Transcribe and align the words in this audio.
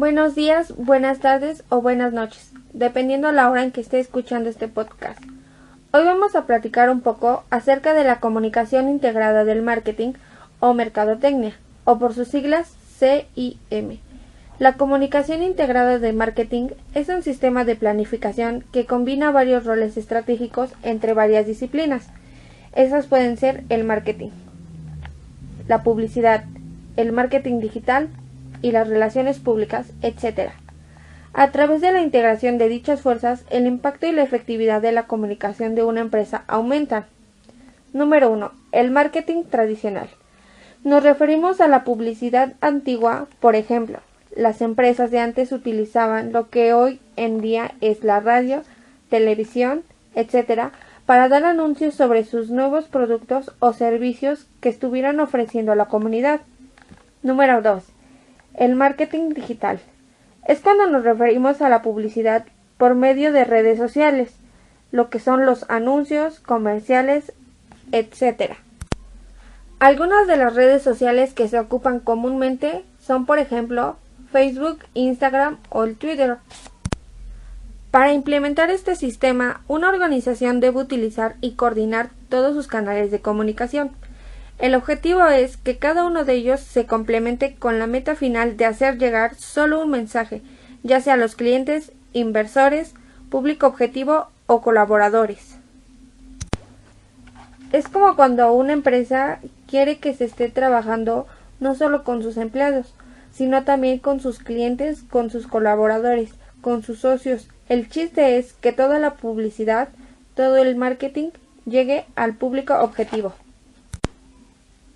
Buenos 0.00 0.34
días, 0.34 0.74
buenas 0.78 1.18
tardes 1.18 1.62
o 1.68 1.82
buenas 1.82 2.14
noches, 2.14 2.52
dependiendo 2.72 3.32
la 3.32 3.50
hora 3.50 3.62
en 3.62 3.70
que 3.70 3.82
esté 3.82 4.00
escuchando 4.00 4.48
este 4.48 4.66
podcast. 4.66 5.22
Hoy 5.92 6.06
vamos 6.06 6.34
a 6.34 6.46
platicar 6.46 6.88
un 6.88 7.02
poco 7.02 7.44
acerca 7.50 7.92
de 7.92 8.04
la 8.04 8.18
comunicación 8.18 8.88
integrada 8.88 9.44
del 9.44 9.60
marketing 9.60 10.14
o 10.58 10.72
mercadotecnia, 10.72 11.52
o 11.84 11.98
por 11.98 12.14
sus 12.14 12.28
siglas 12.28 12.74
CIM. 12.98 13.98
La 14.58 14.78
comunicación 14.78 15.42
integrada 15.42 15.98
de 15.98 16.14
marketing 16.14 16.68
es 16.94 17.10
un 17.10 17.22
sistema 17.22 17.66
de 17.66 17.76
planificación 17.76 18.64
que 18.72 18.86
combina 18.86 19.30
varios 19.30 19.66
roles 19.66 19.98
estratégicos 19.98 20.70
entre 20.82 21.12
varias 21.12 21.46
disciplinas. 21.46 22.08
Esas 22.74 23.06
pueden 23.06 23.36
ser 23.36 23.64
el 23.68 23.84
marketing, 23.84 24.30
la 25.68 25.82
publicidad, 25.82 26.44
el 26.96 27.12
marketing 27.12 27.60
digital, 27.60 28.08
y 28.62 28.72
las 28.72 28.88
relaciones 28.88 29.38
públicas, 29.38 29.92
etc. 30.02 30.50
A 31.32 31.50
través 31.50 31.80
de 31.80 31.92
la 31.92 32.02
integración 32.02 32.58
de 32.58 32.68
dichas 32.68 33.00
fuerzas, 33.00 33.44
el 33.50 33.66
impacto 33.66 34.06
y 34.06 34.12
la 34.12 34.22
efectividad 34.22 34.82
de 34.82 34.92
la 34.92 35.06
comunicación 35.06 35.74
de 35.74 35.84
una 35.84 36.00
empresa 36.00 36.44
aumentan. 36.46 37.06
Número 37.92 38.30
1. 38.30 38.52
El 38.72 38.90
marketing 38.90 39.44
tradicional. 39.44 40.08
Nos 40.84 41.02
referimos 41.02 41.60
a 41.60 41.68
la 41.68 41.84
publicidad 41.84 42.54
antigua, 42.60 43.26
por 43.40 43.54
ejemplo, 43.54 44.00
las 44.36 44.62
empresas 44.62 45.10
de 45.10 45.18
antes 45.18 45.50
utilizaban 45.52 46.32
lo 46.32 46.50
que 46.50 46.72
hoy 46.72 47.00
en 47.16 47.40
día 47.40 47.72
es 47.80 48.04
la 48.04 48.20
radio, 48.20 48.62
televisión, 49.08 49.82
etc., 50.14 50.70
para 51.04 51.28
dar 51.28 51.44
anuncios 51.44 51.94
sobre 51.94 52.24
sus 52.24 52.50
nuevos 52.50 52.84
productos 52.84 53.52
o 53.58 53.72
servicios 53.72 54.46
que 54.60 54.68
estuvieran 54.68 55.18
ofreciendo 55.18 55.72
a 55.72 55.76
la 55.76 55.86
comunidad. 55.86 56.40
Número 57.22 57.60
2. 57.60 57.82
El 58.60 58.76
marketing 58.76 59.30
digital 59.30 59.80
es 60.46 60.60
cuando 60.60 60.86
nos 60.86 61.02
referimos 61.02 61.62
a 61.62 61.70
la 61.70 61.80
publicidad 61.80 62.44
por 62.76 62.94
medio 62.94 63.32
de 63.32 63.44
redes 63.44 63.78
sociales, 63.78 64.34
lo 64.92 65.08
que 65.08 65.18
son 65.18 65.46
los 65.46 65.64
anuncios, 65.70 66.40
comerciales, 66.40 67.32
etc. 67.90 68.56
Algunas 69.78 70.26
de 70.26 70.36
las 70.36 70.54
redes 70.54 70.82
sociales 70.82 71.32
que 71.32 71.48
se 71.48 71.58
ocupan 71.58 72.00
comúnmente 72.00 72.84
son, 73.00 73.24
por 73.24 73.38
ejemplo, 73.38 73.96
Facebook, 74.30 74.80
Instagram 74.92 75.56
o 75.70 75.84
el 75.84 75.96
Twitter. 75.96 76.36
Para 77.90 78.12
implementar 78.12 78.68
este 78.68 78.94
sistema, 78.94 79.62
una 79.68 79.88
organización 79.88 80.60
debe 80.60 80.80
utilizar 80.80 81.36
y 81.40 81.52
coordinar 81.52 82.10
todos 82.28 82.54
sus 82.54 82.66
canales 82.66 83.10
de 83.10 83.22
comunicación. 83.22 83.92
El 84.60 84.74
objetivo 84.74 85.24
es 85.24 85.56
que 85.56 85.78
cada 85.78 86.04
uno 86.04 86.26
de 86.26 86.34
ellos 86.34 86.60
se 86.60 86.84
complemente 86.84 87.54
con 87.54 87.78
la 87.78 87.86
meta 87.86 88.14
final 88.14 88.58
de 88.58 88.66
hacer 88.66 88.98
llegar 88.98 89.34
solo 89.36 89.80
un 89.80 89.90
mensaje, 89.90 90.42
ya 90.82 91.00
sea 91.00 91.14
a 91.14 91.16
los 91.16 91.34
clientes, 91.34 91.92
inversores, 92.12 92.92
público 93.30 93.66
objetivo 93.66 94.26
o 94.46 94.60
colaboradores. 94.60 95.56
Es 97.72 97.88
como 97.88 98.16
cuando 98.16 98.52
una 98.52 98.74
empresa 98.74 99.38
quiere 99.66 99.98
que 99.98 100.12
se 100.12 100.26
esté 100.26 100.50
trabajando 100.50 101.26
no 101.58 101.74
solo 101.74 102.04
con 102.04 102.22
sus 102.22 102.36
empleados, 102.36 102.92
sino 103.32 103.64
también 103.64 103.98
con 103.98 104.20
sus 104.20 104.40
clientes, 104.40 105.04
con 105.08 105.30
sus 105.30 105.46
colaboradores, 105.46 106.32
con 106.60 106.82
sus 106.82 106.98
socios. 106.98 107.48
El 107.70 107.88
chiste 107.88 108.36
es 108.36 108.52
que 108.52 108.72
toda 108.72 108.98
la 108.98 109.14
publicidad, 109.14 109.88
todo 110.34 110.58
el 110.58 110.76
marketing 110.76 111.30
llegue 111.64 112.04
al 112.14 112.34
público 112.34 112.74
objetivo. 112.74 113.32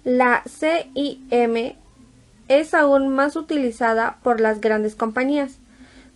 La 0.05 0.43
CIM 0.47 1.77
es 2.49 2.75
aún 2.75 3.09
más 3.09 3.37
utilizada 3.37 4.19
por 4.23 4.39
las 4.39 4.61
grandes 4.61 4.97
compañías. 4.97 5.57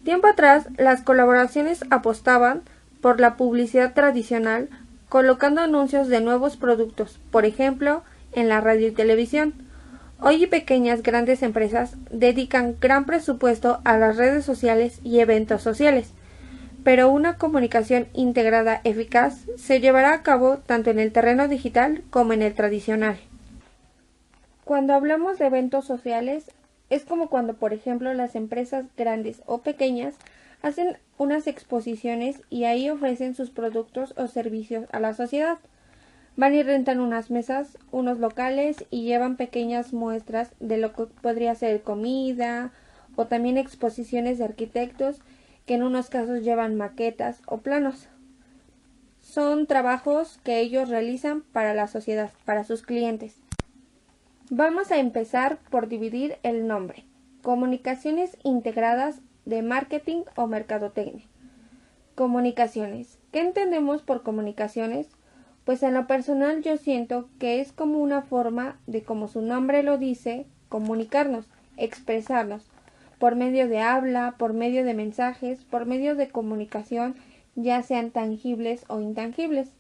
Tiempo 0.05 0.27
atrás, 0.27 0.67
las 0.77 1.01
colaboraciones 1.01 1.83
apostaban 1.89 2.61
por 3.01 3.19
la 3.19 3.39
publicidad 3.39 3.95
tradicional, 3.95 4.69
colocando 5.09 5.63
anuncios 5.63 6.09
de 6.09 6.21
nuevos 6.21 6.59
productos, 6.59 7.19
por 7.31 7.47
ejemplo, 7.47 8.03
en 8.33 8.51
la 8.51 8.61
radio 8.61 8.89
y 8.89 8.91
televisión. 8.91 9.55
Hoy 10.21 10.47
pequeñas 10.47 11.03
grandes 11.03 11.43
empresas 11.43 11.95
dedican 12.11 12.77
gran 12.79 13.07
presupuesto 13.07 13.81
a 13.85 13.97
las 13.97 14.19
redes 14.19 14.45
sociales 14.45 15.01
y 15.03 15.21
eventos 15.21 15.63
sociales, 15.63 16.13
pero 16.85 17.09
una 17.09 17.39
comunicación 17.39 18.09
integrada 18.13 18.83
eficaz 18.85 19.47
se 19.57 19.81
llevará 19.81 20.13
a 20.13 20.23
cabo 20.23 20.59
tanto 20.59 20.91
en 20.91 20.99
el 20.99 21.11
terreno 21.11 21.49
digital 21.49 22.03
como 22.11 22.35
en 22.35 22.43
el 22.43 22.53
tradicional. 22.53 23.19
Cuando 24.69 24.93
hablamos 24.93 25.39
de 25.39 25.47
eventos 25.47 25.87
sociales, 25.87 26.51
es 26.91 27.07
como 27.07 27.31
cuando, 27.31 27.55
por 27.55 27.73
ejemplo, 27.73 28.13
las 28.13 28.35
empresas 28.35 28.85
grandes 28.99 29.41
o 29.47 29.63
pequeñas 29.63 30.15
hacen 30.61 30.99
unas 31.17 31.47
exposiciones 31.47 32.43
y 32.51 32.65
ahí 32.65 32.91
ofrecen 32.91 33.35
sus 33.35 33.49
productos 33.49 34.13
o 34.19 34.27
servicios 34.27 34.85
a 34.93 35.01
la 35.01 35.15
sociedad. 35.15 35.57
Van 36.37 36.55
y 36.55 36.63
rentan 36.63 37.01
unas 37.01 37.31
mesas, 37.31 37.79
unos 37.93 38.19
locales 38.19 38.85
y 38.91 39.05
llevan 39.05 39.39
pequeñas 39.39 39.95
muestras 39.95 40.51
de 40.61 40.77
lo 40.77 40.93
que 40.93 41.07
podría 41.07 41.55
ser 41.55 41.81
comida 41.81 42.71
o 43.17 43.25
también 43.25 43.57
exposiciones 43.57 44.37
de 44.37 44.45
arquitectos 44.45 45.23
que 45.65 45.77
en 45.77 45.83
unos 45.83 46.11
casos 46.11 46.43
llevan 46.43 46.77
maquetas 46.77 47.41
o 47.47 47.57
planos. 47.57 48.09
Son 49.23 49.67
trabajos 49.67 50.39
que 50.45 50.61
ellos 50.61 50.91
realizan 50.91 51.41
para 51.41 51.73
la 51.73 51.89
sociedad, 51.89 52.33
para 52.45 52.65
sus 52.65 52.83
clientes. 52.83 53.38
Vamos 54.51 54.91
a 54.91 54.97
empezar 54.97 55.59
por 55.69 55.89
dividir 55.89 56.39
el 56.43 56.67
nombre. 56.67 57.05
Comunicaciones 57.43 58.39
integradas 58.45 59.21
de 59.45 59.61
marketing 59.61 60.23
o 60.37 60.47
mercadotecnia. 60.47 61.27
Comunicaciones. 62.15 63.19
¿Qué 63.31 63.41
entendemos 63.41 64.01
por 64.01 64.23
comunicaciones? 64.23 65.09
Pues 65.67 65.83
en 65.83 65.93
lo 65.93 66.07
personal 66.07 66.63
yo 66.63 66.79
siento 66.79 67.29
que 67.39 67.61
es 67.61 67.73
como 67.73 67.99
una 67.99 68.23
forma 68.23 68.79
de, 68.87 69.03
como 69.03 69.29
su 69.29 69.43
nombre 69.43 69.83
lo 69.83 69.99
dice, 69.99 70.47
comunicarnos, 70.71 71.45
expresarnos, 71.77 72.71
por 73.19 73.37
medio 73.37 73.69
de 73.69 73.81
habla, 73.81 74.37
por 74.39 74.55
medio 74.55 74.83
de 74.83 74.95
mensajes, 74.95 75.65
por 75.65 75.85
medio 75.85 76.15
de 76.15 76.31
comunicación, 76.31 77.17
ya 77.55 77.83
sean 77.83 78.13
tangibles 78.13 78.87
o 78.89 78.99
intangibles. 79.03 79.75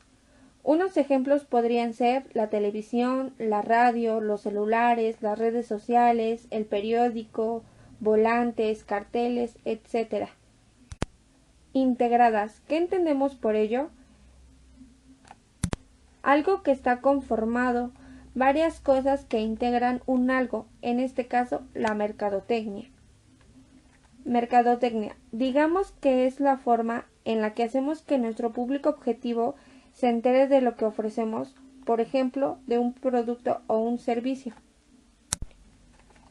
Unos 0.68 0.98
ejemplos 0.98 1.46
podrían 1.46 1.94
ser 1.94 2.26
la 2.34 2.50
televisión, 2.50 3.32
la 3.38 3.62
radio, 3.62 4.20
los 4.20 4.42
celulares, 4.42 5.22
las 5.22 5.38
redes 5.38 5.66
sociales, 5.66 6.46
el 6.50 6.66
periódico, 6.66 7.62
volantes, 8.00 8.84
carteles, 8.84 9.56
etc. 9.64 10.28
Integradas. 11.72 12.60
¿Qué 12.68 12.76
entendemos 12.76 13.34
por 13.34 13.56
ello? 13.56 13.88
Algo 16.22 16.62
que 16.62 16.72
está 16.72 17.00
conformado, 17.00 17.90
varias 18.34 18.78
cosas 18.78 19.24
que 19.24 19.40
integran 19.40 20.02
un 20.04 20.30
algo, 20.30 20.66
en 20.82 21.00
este 21.00 21.26
caso 21.26 21.62
la 21.72 21.94
mercadotecnia. 21.94 22.90
Mercadotecnia. 24.26 25.16
Digamos 25.32 25.92
que 25.92 26.26
es 26.26 26.40
la 26.40 26.58
forma 26.58 27.06
en 27.24 27.40
la 27.40 27.54
que 27.54 27.62
hacemos 27.62 28.02
que 28.02 28.18
nuestro 28.18 28.52
público 28.52 28.90
objetivo 28.90 29.54
se 29.98 30.08
entere 30.08 30.46
de 30.46 30.60
lo 30.60 30.76
que 30.76 30.84
ofrecemos, 30.84 31.56
por 31.84 32.00
ejemplo, 32.00 32.60
de 32.68 32.78
un 32.78 32.92
producto 32.92 33.62
o 33.66 33.78
un 33.78 33.98
servicio. 33.98 34.54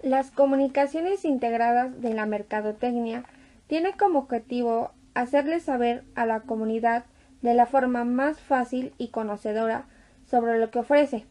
Las 0.02 0.32
comunicaciones 0.32 1.26
integradas 1.26 2.02
de 2.02 2.14
la 2.14 2.26
mercadotecnia 2.26 3.26
tienen 3.68 3.92
como 3.92 4.20
objetivo 4.20 4.92
hacerle 5.16 5.60
saber 5.60 6.06
a 6.16 6.26
la 6.26 6.40
comunidad 6.40 7.04
de 7.42 7.56
la 7.56 7.66
forma 7.66 8.06
más 8.06 8.40
fácil 8.40 8.94
y 8.98 9.10
conocedora 9.10 9.84
sobre 10.26 10.60
lo 10.60 10.72
que 10.72 10.80
ofrece. 10.80 11.26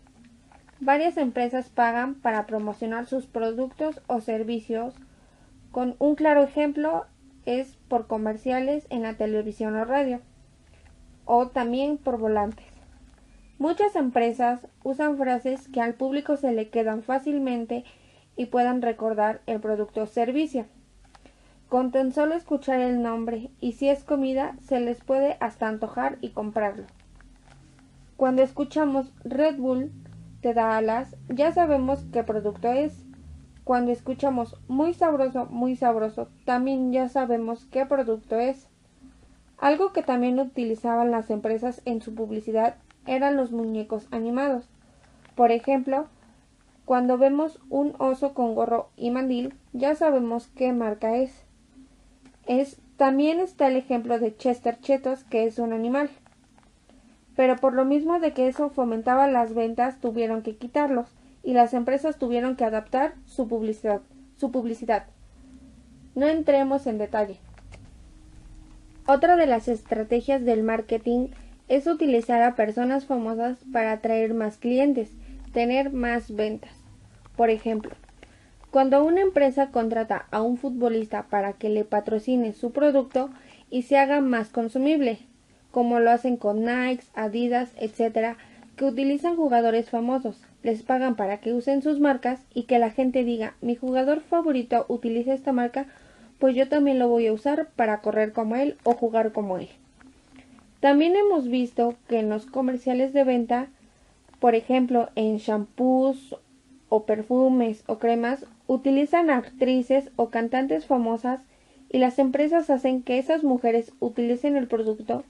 Varias 0.78 1.16
empresas 1.16 1.70
pagan 1.70 2.16
para 2.16 2.44
promocionar 2.44 3.06
sus 3.06 3.26
productos 3.26 4.02
o 4.08 4.20
servicios. 4.20 4.94
Con 5.70 5.96
un 5.98 6.16
claro 6.16 6.42
ejemplo 6.42 7.06
es 7.46 7.78
por 7.88 8.06
comerciales 8.06 8.86
en 8.90 9.04
la 9.04 9.14
televisión 9.14 9.74
o 9.76 9.86
radio 9.86 10.20
o 11.26 11.48
también 11.48 11.98
por 11.98 12.18
volantes. 12.18 12.66
Muchas 13.58 13.96
empresas 13.96 14.66
usan 14.82 15.18
frases 15.18 15.68
que 15.68 15.80
al 15.80 15.94
público 15.94 16.36
se 16.36 16.52
le 16.52 16.70
quedan 16.70 17.02
fácilmente 17.02 17.84
y 18.36 18.46
puedan 18.46 18.80
recordar 18.80 19.42
el 19.46 19.60
producto 19.60 20.02
o 20.02 20.06
servicio. 20.06 20.66
Con 21.68 21.90
tan 21.90 22.12
solo 22.12 22.34
escuchar 22.34 22.80
el 22.80 23.02
nombre 23.02 23.50
y 23.60 23.72
si 23.72 23.88
es 23.88 24.04
comida 24.04 24.56
se 24.60 24.78
les 24.78 25.02
puede 25.02 25.36
hasta 25.40 25.68
antojar 25.68 26.18
y 26.20 26.30
comprarlo. 26.30 26.84
Cuando 28.16 28.42
escuchamos 28.42 29.12
Red 29.24 29.56
Bull 29.56 29.90
te 30.40 30.54
da 30.54 30.76
alas, 30.76 31.16
ya 31.28 31.52
sabemos 31.52 32.04
qué 32.12 32.22
producto 32.22 32.68
es. 32.70 33.04
Cuando 33.64 33.90
escuchamos 33.90 34.56
muy 34.68 34.94
sabroso, 34.94 35.46
muy 35.46 35.74
sabroso, 35.74 36.28
también 36.44 36.92
ya 36.92 37.08
sabemos 37.08 37.66
qué 37.66 37.84
producto 37.84 38.38
es. 38.38 38.68
Algo 39.58 39.92
que 39.92 40.02
también 40.02 40.38
utilizaban 40.38 41.10
las 41.10 41.30
empresas 41.30 41.80
en 41.84 42.02
su 42.02 42.14
publicidad 42.14 42.76
eran 43.06 43.36
los 43.36 43.52
muñecos 43.52 44.06
animados. 44.10 44.68
Por 45.34 45.50
ejemplo, 45.52 46.08
Cuando 46.84 47.18
vemos 47.18 47.58
un 47.68 47.94
oso 47.98 48.32
con 48.32 48.54
gorro 48.54 48.90
y 48.96 49.10
mandil, 49.10 49.54
ya 49.72 49.96
sabemos 49.96 50.46
qué 50.54 50.72
marca 50.72 51.16
es. 51.16 51.44
también 52.96 53.40
está 53.40 53.66
el 53.66 53.74
ejemplo 53.74 54.20
de 54.20 54.36
Chester 54.36 54.78
Chetos, 54.78 55.24
que 55.24 55.46
es 55.46 55.58
un 55.58 55.72
animal. 55.72 56.10
Pero 57.34 57.56
por 57.56 57.74
lo 57.74 57.84
mismo 57.84 58.20
de 58.20 58.32
que 58.32 58.46
eso 58.46 58.70
fomentaba 58.70 59.26
las 59.26 59.52
ventas, 59.52 60.00
tuvieron 60.00 60.42
que 60.42 60.56
quitarlos 60.56 61.08
y 61.42 61.54
las 61.54 61.74
empresas 61.74 62.18
tuvieron 62.18 62.54
que 62.54 62.64
adaptar. 62.64 63.14
Su 63.26 63.48
publicidad. 63.48 65.06
No 66.14 66.26
entremos 66.26 66.86
en 66.86 66.98
detalle. 66.98 67.40
Otra 69.08 69.36
de 69.36 69.46
las 69.46 69.68
estrategias 69.68 70.44
del 70.44 70.64
marketing 70.64 71.28
es 71.68 71.86
utilizar 71.86 72.42
a 72.42 72.56
personas 72.56 73.06
famosas 73.06 73.58
para 73.72 73.92
atraer 73.92 74.34
más 74.34 74.56
clientes, 74.56 75.12
tener 75.52 75.92
más 75.92 76.34
ventas. 76.34 76.72
Por 77.36 77.50
ejemplo, 77.50 77.92
cuando 78.72 79.04
una 79.04 79.20
empresa 79.20 79.70
contrata 79.70 80.26
a 80.32 80.42
un 80.42 80.56
futbolista 80.56 81.28
para 81.28 81.52
que 81.52 81.68
le 81.68 81.84
patrocine 81.84 82.52
su 82.52 82.72
producto 82.72 83.30
y 83.70 83.82
se 83.82 83.96
haga 83.96 84.20
más 84.20 84.48
consumible, 84.48 85.20
como 85.70 86.00
lo 86.00 86.10
hacen 86.10 86.36
con 86.36 86.64
Nike, 86.64 87.04
Adidas, 87.14 87.70
etc., 87.78 88.36
que 88.76 88.84
utilizan 88.86 89.36
jugadores 89.36 89.88
famosos, 89.88 90.42
les 90.64 90.82
pagan 90.82 91.14
para 91.14 91.38
que 91.38 91.52
usen 91.52 91.80
sus 91.80 92.00
marcas 92.00 92.40
y 92.52 92.64
que 92.64 92.80
la 92.80 92.90
gente 92.90 93.22
diga 93.22 93.54
mi 93.60 93.76
jugador 93.76 94.20
favorito 94.20 94.84
utiliza 94.88 95.32
esta 95.32 95.52
marca, 95.52 95.86
pues 96.38 96.54
yo 96.54 96.68
también 96.68 96.98
lo 96.98 97.08
voy 97.08 97.26
a 97.26 97.32
usar 97.32 97.68
para 97.76 98.00
correr 98.00 98.32
como 98.32 98.56
él 98.56 98.76
o 98.84 98.92
jugar 98.92 99.32
como 99.32 99.58
él. 99.58 99.68
También 100.80 101.16
hemos 101.16 101.48
visto 101.48 101.94
que 102.08 102.18
en 102.18 102.28
los 102.28 102.46
comerciales 102.46 103.12
de 103.12 103.24
venta, 103.24 103.68
por 104.38 104.54
ejemplo 104.54 105.08
en 105.14 105.38
shampoos 105.38 106.36
o 106.88 107.04
perfumes 107.04 107.82
o 107.86 107.98
cremas, 107.98 108.44
utilizan 108.66 109.30
actrices 109.30 110.10
o 110.16 110.30
cantantes 110.30 110.86
famosas 110.86 111.40
y 111.90 111.98
las 111.98 112.18
empresas 112.18 112.68
hacen 112.70 113.02
que 113.02 113.18
esas 113.18 113.44
mujeres 113.44 113.92
utilicen 114.00 114.56
el 114.56 114.68
producto 114.68 115.24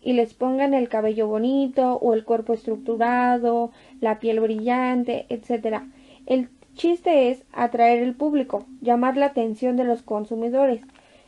y 0.00 0.12
les 0.12 0.34
pongan 0.34 0.74
el 0.74 0.88
cabello 0.88 1.26
bonito 1.26 1.96
o 1.96 2.14
el 2.14 2.24
cuerpo 2.24 2.52
estructurado, 2.52 3.72
la 4.00 4.20
piel 4.20 4.38
brillante, 4.40 5.26
etc. 5.30 5.82
El 6.26 6.48
chiste 6.74 7.30
es 7.30 7.42
atraer 7.52 8.02
el 8.02 8.14
público, 8.14 8.66
llamar 8.80 9.16
la 9.16 9.26
atención 9.26 9.76
de 9.76 9.84
los 9.84 10.02
consumidores. 10.02 10.82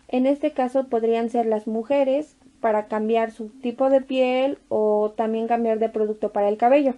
En 0.08 0.26
este 0.26 0.52
caso 0.52 0.88
podrían 0.88 1.30
ser 1.30 1.46
las 1.46 1.66
mujeres 1.66 2.36
para 2.60 2.86
cambiar 2.86 3.30
su 3.30 3.48
tipo 3.48 3.90
de 3.90 4.00
piel 4.00 4.58
o 4.68 5.12
también 5.16 5.48
cambiar 5.48 5.78
de 5.78 5.88
producto 5.88 6.32
para 6.32 6.48
el 6.48 6.56
cabello. 6.56 6.94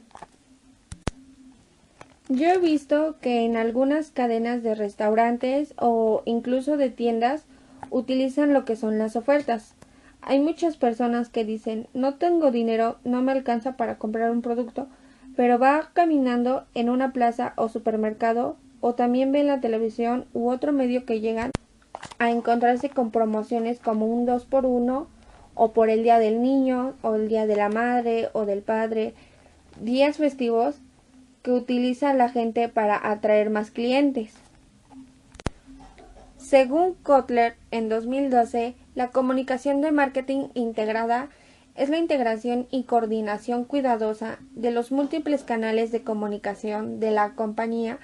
Yo 2.29 2.47
he 2.49 2.59
visto 2.59 3.17
que 3.23 3.45
en 3.45 3.57
algunas 3.57 4.11
cadenas 4.11 4.63
de 4.63 4.75
restaurantes 4.75 5.73
o 5.79 6.23
incluso 6.27 6.77
de 6.77 6.91
tiendas 6.91 7.47
utilizan 7.91 8.53
lo 8.53 8.67
que 8.67 8.77
son 8.77 8.99
las 8.99 9.17
ofertas. 9.17 9.75
Hay 10.21 10.39
muchas 10.41 10.77
personas 10.77 11.31
que 11.31 11.45
dicen 11.45 11.87
no 11.95 12.15
tengo 12.17 12.51
dinero, 12.51 12.99
no 13.05 13.23
me 13.23 13.33
alcanza 13.33 13.79
para 13.79 13.97
comprar 13.97 14.31
un 14.31 14.43
producto, 14.43 14.89
pero 15.39 15.57
va 15.57 15.91
caminando 15.93 16.65
en 16.75 16.91
una 16.91 17.13
plaza 17.13 17.53
o 17.55 17.69
supermercado 17.69 18.57
o 18.81 18.97
también 18.97 19.31
ve 19.31 19.39
en 19.39 19.47
la 19.47 19.61
televisión 19.61 20.25
u 20.35 20.51
otro 20.51 20.73
medio 20.73 21.05
que 21.05 21.21
llegan 21.21 21.53
a 22.19 22.33
encontrarse 22.33 22.91
con 22.91 23.13
promociones 23.13 23.79
como 23.79 24.07
un 24.07 24.27
2 24.27 24.47
por 24.47 24.67
1 24.67 25.07
o 25.55 25.73
por 25.73 25.91
el 25.91 26.03
día 26.03 26.19
del 26.19 26.43
niño 26.43 26.95
o 27.03 27.15
el 27.15 27.29
día 27.29 27.47
de 27.47 27.55
la 27.55 27.69
madre 27.69 28.31
o 28.33 28.47
del 28.47 28.63
padre, 28.63 29.15
días 29.81 30.17
festivos 30.17 30.75
que 31.43 31.53
utiliza 31.53 32.15
la 32.15 32.31
gente 32.31 32.69
para 32.69 33.09
atraer 33.09 33.49
más 33.49 33.71
clientes. 33.71 34.35
Según 36.37 36.95
Kotler, 36.95 37.55
en 37.71 37.89
2012, 37.89 38.75
la 38.97 39.11
comunicación 39.11 39.83
de 39.83 39.93
marketing 39.93 40.49
integrada 40.55 41.29
es 41.79 41.91
la 41.91 41.99
integración 41.99 42.67
y 42.73 42.83
coordinación 42.83 43.65
cuidadosa 43.65 44.41
de 44.51 44.73
los 44.73 44.91
múltiples 44.91 45.45
canales 45.45 45.93
de 45.93 46.03
comunicación 46.03 46.99
de 46.99 47.13
la 47.13 47.31
compañía 47.35 47.99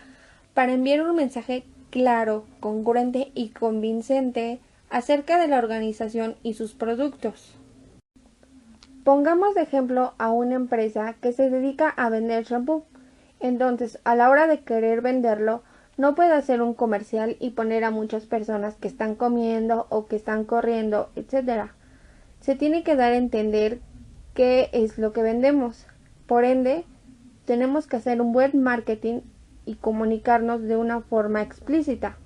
para 0.54 0.72
enviar 0.72 1.02
un 1.02 1.16
mensaje 1.16 1.64
claro, 1.90 2.44
congruente 2.60 3.32
y 3.34 3.48
convincente 3.48 4.60
acerca 4.90 5.40
de 5.40 5.48
la 5.48 5.58
organización 5.58 6.36
y 6.44 6.54
sus 6.54 6.74
productos. 6.74 7.56
Pongamos 9.02 9.56
de 9.56 9.62
ejemplo 9.62 10.14
a 10.18 10.30
una 10.30 10.54
empresa 10.54 11.16
que 11.20 11.32
se 11.32 11.50
dedica 11.50 11.88
a 11.88 12.08
vender 12.10 12.44
shampoo. 12.44 12.84
Entonces, 13.40 13.98
a 14.04 14.14
la 14.14 14.30
hora 14.30 14.46
de 14.46 14.60
querer 14.60 15.00
venderlo, 15.00 15.64
no 15.96 16.14
puede 16.14 16.32
hacer 16.32 16.62
un 16.62 16.74
comercial 16.74 17.36
y 17.40 17.50
poner 17.50 17.82
a 17.82 17.90
muchas 17.90 18.24
personas 18.24 18.76
que 18.76 18.86
están 18.86 19.16
comiendo 19.16 19.88
o 19.90 20.06
que 20.06 20.14
están 20.14 20.44
corriendo, 20.44 21.10
etc. 21.16 21.70
Se 22.44 22.54
tiene 22.54 22.82
que 22.82 22.94
dar 22.94 23.14
a 23.14 23.16
entender 23.16 23.80
qué 24.34 24.68
es 24.74 24.98
lo 24.98 25.14
que 25.14 25.22
vendemos. 25.22 25.86
Por 26.26 26.44
ende, 26.44 26.84
tenemos 27.46 27.86
que 27.86 27.96
hacer 27.96 28.20
un 28.20 28.34
buen 28.34 28.62
marketing 28.62 29.20
y 29.64 29.76
comunicarnos 29.76 30.60
de 30.60 30.76
una 30.76 31.00
forma 31.00 31.40
explícita. 31.40 32.18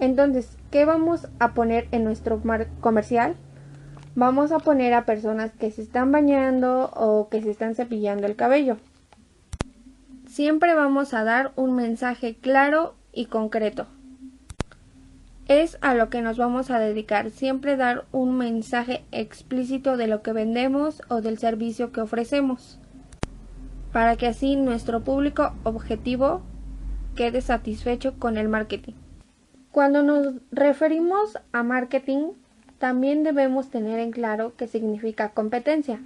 Entonces, 0.00 0.56
¿qué 0.72 0.84
vamos 0.84 1.28
a 1.38 1.54
poner 1.54 1.86
en 1.92 2.02
nuestro 2.02 2.42
comercial? 2.80 3.36
Vamos 4.16 4.50
a 4.50 4.58
poner 4.58 4.92
a 4.92 5.04
personas 5.06 5.52
que 5.52 5.70
se 5.70 5.82
están 5.82 6.10
bañando 6.10 6.90
o 6.96 7.28
que 7.28 7.40
se 7.40 7.52
están 7.52 7.76
cepillando 7.76 8.26
el 8.26 8.34
cabello. 8.34 8.78
Siempre 10.26 10.74
vamos 10.74 11.14
a 11.14 11.22
dar 11.22 11.52
un 11.54 11.76
mensaje 11.76 12.34
claro 12.34 12.96
y 13.12 13.26
concreto. 13.26 13.86
Es 15.48 15.78
a 15.80 15.94
lo 15.94 16.10
que 16.10 16.20
nos 16.20 16.36
vamos 16.36 16.70
a 16.70 16.78
dedicar, 16.78 17.30
siempre 17.30 17.78
dar 17.78 18.04
un 18.12 18.36
mensaje 18.36 19.02
explícito 19.12 19.96
de 19.96 20.06
lo 20.06 20.20
que 20.20 20.34
vendemos 20.34 21.00
o 21.08 21.22
del 21.22 21.38
servicio 21.38 21.90
que 21.90 22.02
ofrecemos, 22.02 22.78
para 23.90 24.16
que 24.16 24.26
así 24.26 24.56
nuestro 24.56 25.00
público 25.00 25.54
objetivo 25.64 26.42
quede 27.16 27.40
satisfecho 27.40 28.18
con 28.18 28.36
el 28.36 28.50
marketing. 28.50 28.92
Cuando 29.72 30.02
nos 30.02 30.34
referimos 30.52 31.38
a 31.52 31.62
marketing, 31.62 32.32
también 32.78 33.22
debemos 33.22 33.70
tener 33.70 34.00
en 34.00 34.10
claro 34.10 34.52
qué 34.54 34.68
significa 34.68 35.30
competencia. 35.30 35.98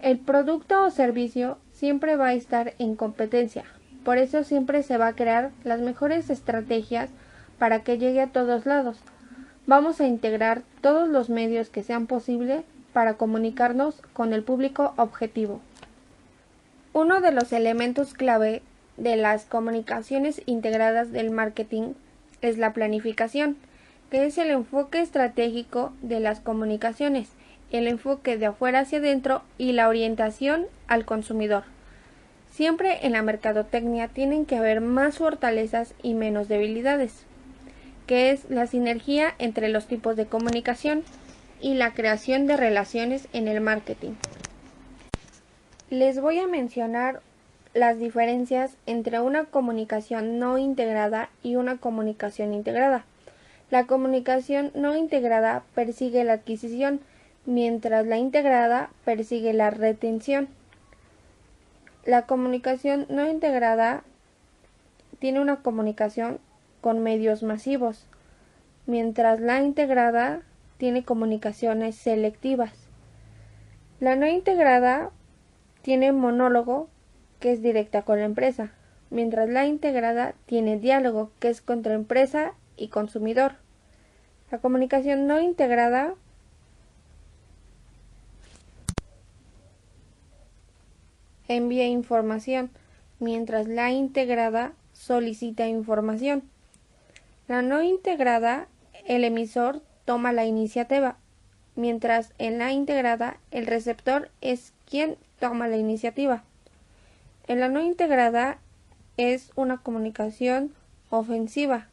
El 0.00 0.18
producto 0.18 0.84
o 0.84 0.90
servicio 0.90 1.58
siempre 1.72 2.16
va 2.16 2.28
a 2.28 2.34
estar 2.34 2.72
en 2.78 2.96
competencia. 2.96 3.64
Por 4.02 4.16
eso 4.16 4.44
siempre 4.44 4.82
se 4.82 4.96
va 4.96 5.08
a 5.08 5.14
crear 5.14 5.50
las 5.62 5.80
mejores 5.80 6.30
estrategias 6.30 7.10
para 7.62 7.84
que 7.84 7.96
llegue 7.96 8.20
a 8.20 8.26
todos 8.26 8.66
lados. 8.66 8.98
Vamos 9.68 10.00
a 10.00 10.08
integrar 10.08 10.62
todos 10.80 11.08
los 11.08 11.30
medios 11.30 11.70
que 11.70 11.84
sean 11.84 12.08
posibles 12.08 12.64
para 12.92 13.14
comunicarnos 13.14 14.02
con 14.14 14.32
el 14.32 14.42
público 14.42 14.94
objetivo. 14.96 15.60
Uno 16.92 17.20
de 17.20 17.30
los 17.30 17.52
elementos 17.52 18.14
clave 18.14 18.62
de 18.96 19.14
las 19.14 19.44
comunicaciones 19.44 20.42
integradas 20.46 21.12
del 21.12 21.30
marketing 21.30 21.92
es 22.40 22.58
la 22.58 22.72
planificación, 22.72 23.56
que 24.10 24.26
es 24.26 24.38
el 24.38 24.50
enfoque 24.50 25.00
estratégico 25.00 25.92
de 26.02 26.18
las 26.18 26.40
comunicaciones 26.40 27.28
el 27.70 27.86
enfoque 27.86 28.38
de 28.38 28.46
afuera 28.46 28.80
hacia 28.80 28.98
adentro 28.98 29.42
y 29.56 29.70
la 29.70 29.88
orientación 29.88 30.66
al 30.88 31.04
consumidor. 31.04 31.62
Siempre 32.50 33.06
en 33.06 33.12
la 33.12 33.22
mercadotecnia 33.22 34.08
tienen 34.08 34.46
que 34.46 34.56
haber 34.56 34.80
más 34.80 35.18
fortalezas 35.18 35.94
y 36.02 36.14
menos 36.14 36.48
debilidades, 36.48 37.24
que 38.12 38.30
es 38.30 38.50
la 38.50 38.66
sinergia 38.66 39.34
entre 39.38 39.70
los 39.70 39.86
tipos 39.86 40.16
de 40.16 40.26
comunicación 40.26 41.02
y 41.62 41.72
la 41.72 41.94
creación 41.94 42.46
de 42.46 42.58
relaciones 42.58 43.26
en 43.32 43.48
el 43.48 43.62
marketing. 43.62 44.12
Les 45.88 46.20
voy 46.20 46.38
a 46.38 46.46
mencionar 46.46 47.22
las 47.72 47.98
diferencias 47.98 48.76
entre 48.84 49.18
una 49.20 49.46
comunicación 49.46 50.38
no 50.38 50.58
integrada 50.58 51.30
y 51.42 51.56
una 51.56 51.78
comunicación 51.78 52.52
integrada. 52.52 53.06
La 53.70 53.86
comunicación 53.86 54.72
no 54.74 54.94
integrada 54.94 55.62
persigue 55.74 56.22
la 56.22 56.34
adquisición, 56.34 57.00
mientras 57.46 58.06
la 58.06 58.18
integrada 58.18 58.90
persigue 59.06 59.54
la 59.54 59.70
retención. 59.70 60.48
La 62.04 62.26
comunicación 62.26 63.06
no 63.08 63.26
integrada 63.26 64.02
tiene 65.18 65.40
una 65.40 65.62
comunicación 65.62 66.40
con 66.82 67.02
medios 67.02 67.42
masivos, 67.42 68.06
mientras 68.86 69.40
la 69.40 69.62
integrada 69.62 70.42
tiene 70.76 71.04
comunicaciones 71.04 71.94
selectivas. 71.94 72.72
La 74.00 74.16
no 74.16 74.26
integrada 74.26 75.10
tiene 75.80 76.12
monólogo, 76.12 76.88
que 77.40 77.52
es 77.52 77.62
directa 77.62 78.02
con 78.02 78.18
la 78.18 78.24
empresa, 78.24 78.72
mientras 79.08 79.48
la 79.48 79.64
integrada 79.64 80.34
tiene 80.44 80.78
diálogo, 80.78 81.30
que 81.38 81.48
es 81.48 81.62
contra 81.62 81.94
empresa 81.94 82.52
y 82.76 82.88
consumidor. 82.88 83.52
La 84.50 84.58
comunicación 84.58 85.28
no 85.28 85.40
integrada 85.40 86.14
envía 91.46 91.86
información, 91.86 92.70
mientras 93.20 93.68
la 93.68 93.92
integrada 93.92 94.72
solicita 94.92 95.68
información. 95.68 96.51
La 97.48 97.62
no 97.62 97.82
integrada, 97.82 98.68
el 99.06 99.24
emisor 99.24 99.82
toma 100.04 100.32
la 100.32 100.44
iniciativa, 100.44 101.16
mientras 101.74 102.32
en 102.38 102.58
la 102.58 102.72
integrada 102.72 103.38
el 103.50 103.66
receptor 103.66 104.30
es 104.40 104.72
quien 104.88 105.16
toma 105.40 105.68
la 105.68 105.76
iniciativa. 105.76 106.44
En 107.48 107.60
la 107.60 107.68
no 107.68 107.82
integrada 107.82 108.58
es 109.16 109.50
una 109.56 109.78
comunicación 109.78 110.72
ofensiva, 111.10 111.88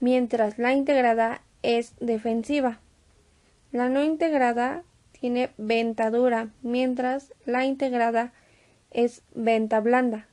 mientras 0.00 0.58
la 0.58 0.72
integrada 0.72 1.42
es 1.62 1.94
defensiva. 2.00 2.80
La 3.72 3.88
no 3.88 4.02
integrada 4.02 4.82
tiene 5.12 5.50
venta 5.58 6.10
dura, 6.10 6.48
mientras 6.62 7.32
la 7.44 7.64
integrada 7.64 8.32
es 8.90 9.22
venta 9.34 9.80
blanda. 9.80 10.26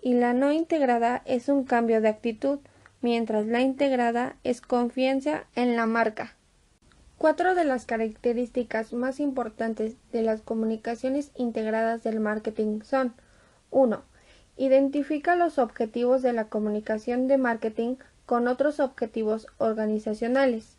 Y 0.00 0.14
la 0.14 0.32
no 0.32 0.52
integrada 0.52 1.22
es 1.26 1.48
un 1.48 1.64
cambio 1.64 2.00
de 2.00 2.08
actitud, 2.08 2.60
mientras 3.04 3.46
la 3.46 3.60
integrada 3.60 4.34
es 4.44 4.62
confianza 4.62 5.44
en 5.54 5.76
la 5.76 5.84
marca. 5.84 6.32
Cuatro 7.18 7.54
de 7.54 7.64
las 7.64 7.84
características 7.84 8.94
más 8.94 9.20
importantes 9.20 9.96
de 10.10 10.22
las 10.22 10.40
comunicaciones 10.40 11.30
integradas 11.36 12.02
del 12.02 12.18
marketing 12.18 12.80
son 12.80 13.12
1. 13.70 14.02
Identifica 14.56 15.36
los 15.36 15.58
objetivos 15.58 16.22
de 16.22 16.32
la 16.32 16.46
comunicación 16.46 17.28
de 17.28 17.36
marketing 17.36 17.96
con 18.24 18.48
otros 18.48 18.80
objetivos 18.80 19.48
organizacionales. 19.58 20.78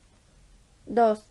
2. 0.88 1.30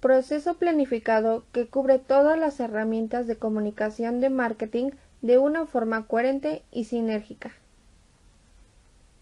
Proceso 0.00 0.54
planificado 0.54 1.44
que 1.52 1.66
cubre 1.66 1.98
todas 1.98 2.38
las 2.38 2.58
herramientas 2.58 3.26
de 3.26 3.36
comunicación 3.36 4.20
de 4.20 4.30
marketing 4.30 4.92
de 5.20 5.36
una 5.36 5.66
forma 5.66 6.06
coherente 6.06 6.62
y 6.72 6.84
sinérgica. 6.84 7.52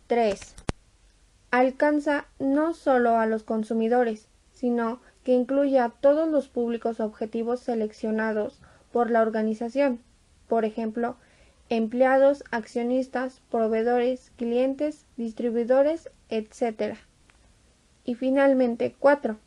3. 0.06 0.54
Alcanza 1.50 2.26
no 2.38 2.74
solo 2.74 3.18
a 3.18 3.26
los 3.26 3.42
consumidores, 3.42 4.28
sino 4.52 5.00
que 5.24 5.32
incluye 5.32 5.78
a 5.78 5.88
todos 5.88 6.28
los 6.28 6.48
públicos 6.48 7.00
objetivos 7.00 7.60
seleccionados 7.60 8.60
por 8.92 9.10
la 9.10 9.22
organización, 9.22 10.00
por 10.48 10.64
ejemplo, 10.64 11.16
empleados, 11.68 12.44
accionistas, 12.50 13.40
proveedores, 13.50 14.32
clientes, 14.36 15.06
distribuidores, 15.16 16.10
etc. 16.28 16.96
Y 18.04 18.14
finalmente, 18.14 18.94
4. 18.98 19.38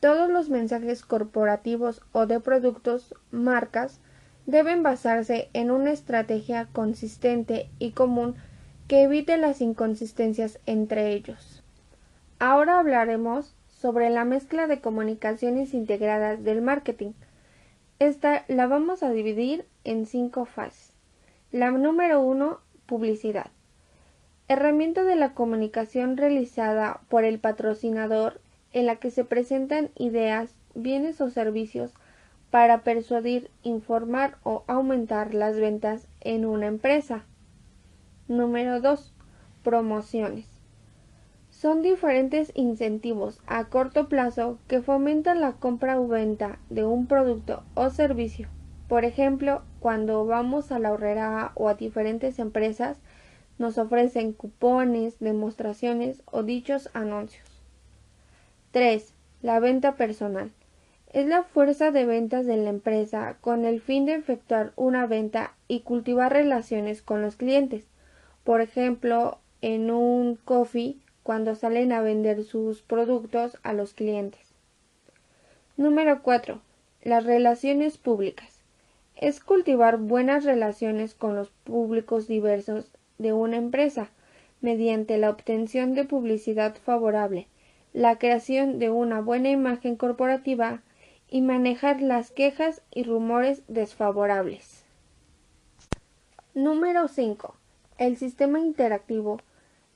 Todos 0.00 0.30
los 0.30 0.48
mensajes 0.48 1.02
corporativos 1.04 2.02
o 2.12 2.26
de 2.26 2.40
productos, 2.40 3.14
marcas, 3.30 4.00
deben 4.46 4.82
basarse 4.82 5.50
en 5.52 5.70
una 5.70 5.90
estrategia 5.92 6.68
consistente 6.72 7.70
y 7.78 7.90
común 7.90 8.36
que 8.88 9.02
evite 9.02 9.36
las 9.36 9.60
inconsistencias 9.60 10.58
entre 10.64 11.12
ellos. 11.12 11.62
Ahora 12.38 12.78
hablaremos 12.78 13.54
sobre 13.68 14.10
la 14.10 14.24
mezcla 14.24 14.66
de 14.66 14.80
comunicaciones 14.80 15.74
integradas 15.74 16.42
del 16.42 16.62
marketing. 16.62 17.12
Esta 17.98 18.44
la 18.48 18.66
vamos 18.66 19.02
a 19.02 19.10
dividir 19.10 19.66
en 19.84 20.06
cinco 20.06 20.46
fases. 20.46 20.94
La 21.52 21.70
número 21.70 22.20
uno, 22.20 22.60
publicidad. 22.86 23.50
Herramienta 24.48 25.04
de 25.04 25.16
la 25.16 25.34
comunicación 25.34 26.16
realizada 26.16 27.00
por 27.10 27.24
el 27.24 27.38
patrocinador 27.38 28.40
en 28.72 28.86
la 28.86 28.96
que 28.96 29.10
se 29.10 29.24
presentan 29.24 29.90
ideas, 29.96 30.54
bienes 30.74 31.20
o 31.20 31.28
servicios 31.28 31.92
para 32.50 32.82
persuadir, 32.82 33.50
informar 33.62 34.38
o 34.44 34.64
aumentar 34.66 35.34
las 35.34 35.56
ventas 35.56 36.08
en 36.20 36.46
una 36.46 36.66
empresa. 36.66 37.24
Número 38.28 38.82
2. 38.82 39.14
Promociones. 39.64 40.46
Son 41.48 41.80
diferentes 41.80 42.52
incentivos 42.54 43.40
a 43.46 43.64
corto 43.70 44.10
plazo 44.10 44.58
que 44.68 44.82
fomentan 44.82 45.40
la 45.40 45.52
compra 45.52 45.98
o 45.98 46.06
venta 46.06 46.58
de 46.68 46.84
un 46.84 47.06
producto 47.06 47.62
o 47.72 47.88
servicio. 47.88 48.50
Por 48.86 49.06
ejemplo, 49.06 49.62
cuando 49.80 50.26
vamos 50.26 50.72
a 50.72 50.78
la 50.78 50.92
horrera 50.92 51.52
o 51.54 51.70
a 51.70 51.74
diferentes 51.74 52.38
empresas, 52.38 52.98
nos 53.56 53.78
ofrecen 53.78 54.34
cupones, 54.34 55.18
demostraciones 55.20 56.22
o 56.26 56.42
dichos 56.42 56.90
anuncios. 56.92 57.48
3. 58.72 59.14
La 59.40 59.58
venta 59.58 59.96
personal. 59.96 60.52
Es 61.14 61.26
la 61.26 61.44
fuerza 61.44 61.92
de 61.92 62.04
ventas 62.04 62.44
de 62.44 62.58
la 62.58 62.68
empresa 62.68 63.38
con 63.40 63.64
el 63.64 63.80
fin 63.80 64.04
de 64.04 64.16
efectuar 64.16 64.74
una 64.76 65.06
venta 65.06 65.54
y 65.66 65.80
cultivar 65.80 66.30
relaciones 66.30 67.00
con 67.00 67.22
los 67.22 67.36
clientes. 67.36 67.88
Por 68.48 68.62
ejemplo, 68.62 69.36
en 69.60 69.90
un 69.90 70.36
coffee 70.36 70.96
cuando 71.22 71.54
salen 71.54 71.92
a 71.92 72.00
vender 72.00 72.44
sus 72.44 72.80
productos 72.80 73.58
a 73.62 73.74
los 73.74 73.92
clientes. 73.92 74.40
Número 75.76 76.22
4. 76.22 76.58
Las 77.02 77.24
relaciones 77.24 77.98
públicas. 77.98 78.62
Es 79.16 79.40
cultivar 79.40 79.98
buenas 79.98 80.44
relaciones 80.44 81.14
con 81.14 81.36
los 81.36 81.50
públicos 81.50 82.26
diversos 82.26 82.90
de 83.18 83.34
una 83.34 83.58
empresa 83.58 84.08
mediante 84.62 85.18
la 85.18 85.28
obtención 85.28 85.92
de 85.92 86.06
publicidad 86.06 86.74
favorable, 86.76 87.48
la 87.92 88.16
creación 88.16 88.78
de 88.78 88.88
una 88.88 89.20
buena 89.20 89.50
imagen 89.50 89.94
corporativa 89.94 90.80
y 91.28 91.42
manejar 91.42 92.00
las 92.00 92.30
quejas 92.30 92.80
y 92.94 93.02
rumores 93.02 93.62
desfavorables. 93.68 94.86
Número 96.54 97.08
5. 97.08 97.57
El 97.98 98.16
sistema 98.16 98.60
interactivo 98.60 99.40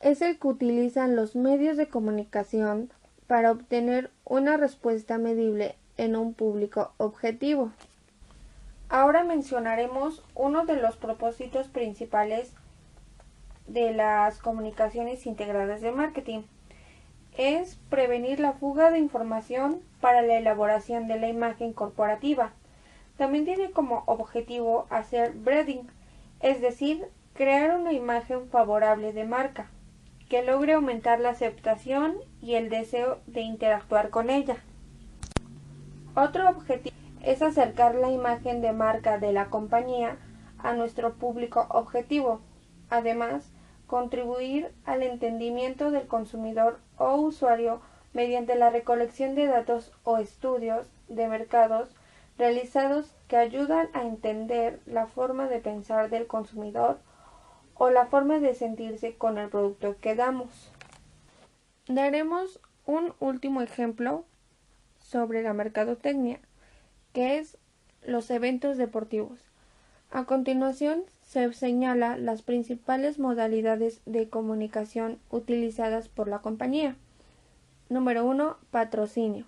es 0.00 0.22
el 0.22 0.36
que 0.36 0.48
utilizan 0.48 1.14
los 1.14 1.36
medios 1.36 1.76
de 1.76 1.86
comunicación 1.86 2.90
para 3.28 3.52
obtener 3.52 4.10
una 4.24 4.56
respuesta 4.56 5.18
medible 5.18 5.76
en 5.96 6.16
un 6.16 6.34
público 6.34 6.92
objetivo. 6.96 7.70
Ahora 8.88 9.22
mencionaremos 9.22 10.24
uno 10.34 10.66
de 10.66 10.76
los 10.76 10.96
propósitos 10.96 11.68
principales 11.68 12.52
de 13.68 13.92
las 13.92 14.38
comunicaciones 14.38 15.24
integradas 15.24 15.80
de 15.80 15.92
marketing. 15.92 16.40
Es 17.38 17.76
prevenir 17.88 18.40
la 18.40 18.52
fuga 18.52 18.90
de 18.90 18.98
información 18.98 19.80
para 20.00 20.22
la 20.22 20.38
elaboración 20.38 21.06
de 21.06 21.20
la 21.20 21.28
imagen 21.28 21.72
corporativa. 21.72 22.52
También 23.16 23.44
tiene 23.44 23.70
como 23.70 24.02
objetivo 24.06 24.88
hacer 24.90 25.34
breeding, 25.34 25.86
es 26.40 26.60
decir, 26.60 27.06
crear 27.42 27.74
una 27.74 27.92
imagen 27.92 28.48
favorable 28.50 29.12
de 29.12 29.24
marca 29.24 29.66
que 30.28 30.44
logre 30.44 30.74
aumentar 30.74 31.18
la 31.18 31.30
aceptación 31.30 32.14
y 32.40 32.54
el 32.54 32.68
deseo 32.68 33.18
de 33.26 33.40
interactuar 33.40 34.10
con 34.10 34.30
ella. 34.30 34.58
Otro 36.14 36.48
objetivo 36.48 36.94
es 37.20 37.42
acercar 37.42 37.96
la 37.96 38.12
imagen 38.12 38.60
de 38.60 38.70
marca 38.70 39.18
de 39.18 39.32
la 39.32 39.46
compañía 39.46 40.18
a 40.58 40.74
nuestro 40.74 41.14
público 41.14 41.66
objetivo. 41.70 42.40
Además, 42.90 43.50
contribuir 43.88 44.72
al 44.84 45.02
entendimiento 45.02 45.90
del 45.90 46.06
consumidor 46.06 46.78
o 46.96 47.16
usuario 47.16 47.80
mediante 48.12 48.54
la 48.54 48.70
recolección 48.70 49.34
de 49.34 49.48
datos 49.48 49.92
o 50.04 50.18
estudios 50.18 50.86
de 51.08 51.26
mercados 51.26 51.92
realizados 52.38 53.16
que 53.26 53.36
ayudan 53.36 53.88
a 53.94 54.02
entender 54.02 54.78
la 54.86 55.08
forma 55.08 55.48
de 55.48 55.58
pensar 55.58 56.08
del 56.08 56.28
consumidor 56.28 57.00
o 57.74 57.90
la 57.90 58.06
forma 58.06 58.38
de 58.38 58.54
sentirse 58.54 59.14
con 59.14 59.38
el 59.38 59.48
producto 59.48 59.96
que 60.00 60.14
damos. 60.14 60.70
Daremos 61.88 62.60
un 62.86 63.12
último 63.20 63.62
ejemplo 63.62 64.24
sobre 65.00 65.42
la 65.42 65.52
mercadotecnia, 65.52 66.40
que 67.12 67.38
es 67.38 67.58
los 68.02 68.30
eventos 68.30 68.76
deportivos. 68.76 69.40
A 70.10 70.24
continuación 70.24 71.04
se 71.22 71.52
señala 71.52 72.16
las 72.18 72.42
principales 72.42 73.18
modalidades 73.18 74.02
de 74.04 74.28
comunicación 74.28 75.18
utilizadas 75.30 76.08
por 76.08 76.28
la 76.28 76.40
compañía. 76.40 76.96
Número 77.88 78.24
1. 78.26 78.58
Patrocinio. 78.70 79.46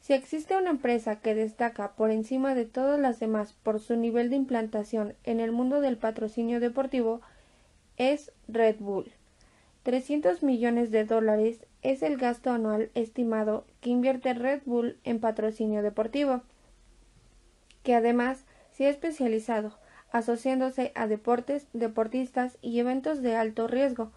Si 0.00 0.12
existe 0.12 0.56
una 0.56 0.70
empresa 0.70 1.16
que 1.16 1.34
destaca 1.34 1.92
por 1.92 2.10
encima 2.10 2.54
de 2.54 2.64
todas 2.64 3.00
las 3.00 3.18
demás 3.18 3.54
por 3.54 3.80
su 3.80 3.96
nivel 3.96 4.30
de 4.30 4.36
implantación 4.36 5.14
en 5.24 5.40
el 5.40 5.50
mundo 5.50 5.80
del 5.80 5.96
patrocinio 5.96 6.60
deportivo, 6.60 7.22
es 7.96 8.32
Red 8.48 8.76
Bull. 8.80 9.12
300 9.82 10.42
millones 10.42 10.90
de 10.90 11.04
dólares 11.04 11.64
es 11.82 12.02
el 12.02 12.16
gasto 12.16 12.50
anual 12.50 12.90
estimado 12.94 13.64
que 13.80 13.90
invierte 13.90 14.34
Red 14.34 14.62
Bull 14.64 14.98
en 15.04 15.20
patrocinio 15.20 15.82
deportivo, 15.82 16.42
que 17.82 17.94
además 17.94 18.44
se 18.72 18.86
ha 18.86 18.90
especializado, 18.90 19.78
asociándose 20.10 20.92
a 20.94 21.06
deportes, 21.06 21.68
deportistas 21.72 22.58
y 22.62 22.80
eventos 22.80 23.22
de 23.22 23.36
alto 23.36 23.68
riesgo, 23.68 24.10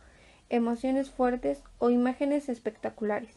emociones 0.50 1.12
fuertes 1.12 1.64
o 1.78 1.92
imágenes 1.92 2.50
espectaculares. 2.50 3.36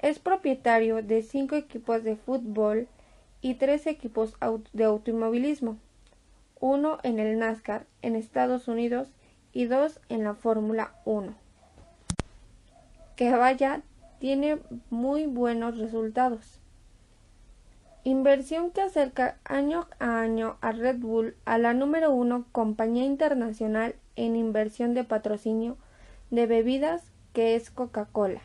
Es 0.00 0.18
propietario 0.18 1.02
de 1.02 1.22
cinco 1.22 1.54
equipos 1.54 2.02
de 2.02 2.16
fútbol 2.16 2.88
y 3.40 3.54
tres 3.54 3.86
equipos 3.86 4.34
de 4.72 4.84
automovilismo, 4.84 5.78
uno 6.58 6.98
en 7.02 7.20
el 7.20 7.38
NASCAR 7.38 7.86
en 8.02 8.16
Estados 8.16 8.66
Unidos 8.66 9.12
y 9.56 9.64
dos 9.64 10.00
en 10.10 10.22
la 10.22 10.34
Fórmula 10.34 10.92
1. 11.06 11.34
Que 13.16 13.32
vaya, 13.32 13.80
tiene 14.18 14.58
muy 14.90 15.24
buenos 15.24 15.78
resultados. 15.78 16.60
Inversión 18.04 18.70
que 18.70 18.82
acerca 18.82 19.38
año 19.44 19.88
a 19.98 20.20
año 20.20 20.58
a 20.60 20.72
Red 20.72 20.98
Bull 20.98 21.36
a 21.46 21.56
la 21.56 21.72
número 21.72 22.12
uno 22.12 22.44
compañía 22.52 23.06
internacional 23.06 23.94
en 24.14 24.36
inversión 24.36 24.92
de 24.92 25.04
patrocinio 25.04 25.78
de 26.30 26.46
bebidas 26.46 27.10
que 27.32 27.56
es 27.56 27.70
Coca-Cola. 27.70 28.42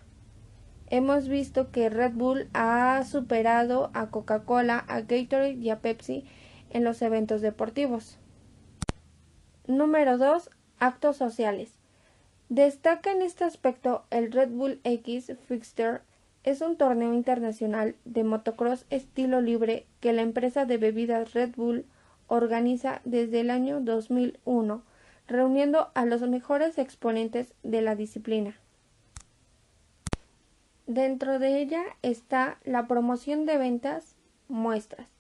Hemos 0.88 1.28
visto 1.28 1.72
que 1.72 1.90
Red 1.90 2.14
Bull 2.14 2.48
ha 2.54 3.04
superado 3.04 3.92
a 3.94 4.12
Coca-Cola, 4.12 4.78
a 4.78 5.02
Gatorade 5.02 5.56
y 5.56 5.72
a 5.72 5.80
Pepsi 5.80 6.24
en 6.70 6.86
los 6.86 7.02
eventos 7.02 7.42
deportivos. 7.42 8.18
Número 9.68 10.18
2. 10.18 10.50
Actos 10.82 11.16
sociales. 11.16 11.70
Destaca 12.50 13.12
en 13.12 13.22
este 13.22 13.44
aspecto 13.44 14.04
el 14.10 14.32
Red 14.32 14.50
Bull 14.50 14.80
X 14.84 15.32
Fixture 15.48 16.02
es 16.44 16.62
un 16.62 16.76
torneo 16.76 17.14
internacional 17.14 17.94
de 18.04 18.24
motocross 18.24 18.88
estilo 18.90 19.42
libre 19.42 19.86
que 20.00 20.12
la 20.12 20.24
empresa 20.24 20.66
de 20.66 20.78
bebidas 20.78 21.34
Red 21.34 21.52
Bull 21.56 21.86
organiza 22.26 23.02
desde 23.06 23.42
el 23.42 23.52
año 23.52 23.80
2001, 23.80 24.82
reuniendo 25.28 25.92
a 25.94 26.06
los 26.06 26.24
mejores 26.24 26.80
exponentes 26.80 27.54
de 27.62 27.84
la 27.84 27.96
disciplina. 27.96 28.56
Dentro 30.88 31.38
de 31.38 31.62
ella 31.62 31.84
está 32.02 32.58
la 32.64 32.88
promoción 32.88 33.46
de 33.46 33.60
ventas 33.60 34.16
muestras. 34.48 35.11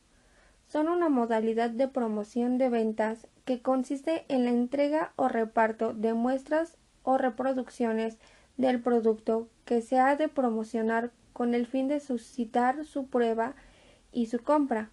Son 0.71 0.87
una 0.87 1.09
modalidad 1.09 1.69
de 1.69 1.89
promoción 1.89 2.57
de 2.57 2.69
ventas 2.69 3.27
que 3.43 3.61
consiste 3.61 4.23
en 4.29 4.45
la 4.45 4.51
entrega 4.51 5.11
o 5.17 5.27
reparto 5.27 5.93
de 5.93 6.13
muestras 6.13 6.77
o 7.03 7.17
reproducciones 7.17 8.17
del 8.55 8.79
producto 8.79 9.49
que 9.65 9.81
se 9.81 9.99
ha 9.99 10.15
de 10.15 10.29
promocionar 10.29 11.11
con 11.33 11.55
el 11.55 11.67
fin 11.67 11.89
de 11.89 11.99
suscitar 11.99 12.85
su 12.85 13.07
prueba 13.07 13.53
y 14.13 14.27
su 14.27 14.39
compra. 14.39 14.91